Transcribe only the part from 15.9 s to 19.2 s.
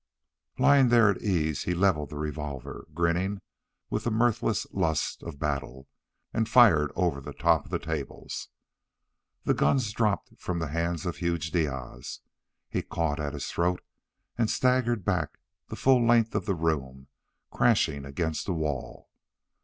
length of the room, crashing against the wall.